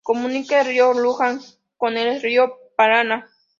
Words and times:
Comunica 0.03 0.61
al 0.61 0.65
Río 0.65 0.93
Luján 0.93 1.41
con 1.77 1.95
el 1.95 2.19
Río 2.23 2.55
Paraná. 2.75 3.29